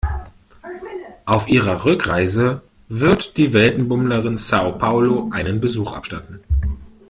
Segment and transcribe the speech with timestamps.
[1.27, 6.39] Auf ihrer Rückreise wird die Weltenbummlerin Sao Paulo einen Besuch abstatten.